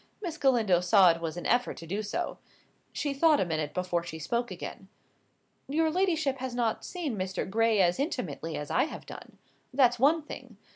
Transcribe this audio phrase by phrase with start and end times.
[0.19, 2.39] Miss Galindo saw it was an effort to do so.
[2.91, 4.87] She thought a minute before she spoke again.
[5.69, 7.47] "Your ladyship has not seen Mr.
[7.47, 9.37] Gray as intimately as I have done.
[9.71, 10.57] That's one thing.